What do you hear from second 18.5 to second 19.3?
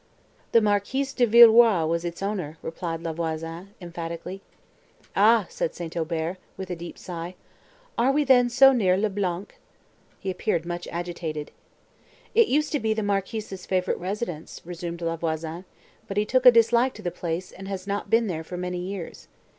many years.